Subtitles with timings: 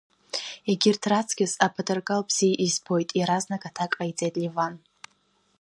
[0.69, 4.73] Егьырҭ раҵкыс апатырқал бзиа избоит, иаразнак аҭак ҟаиҵеит Леван.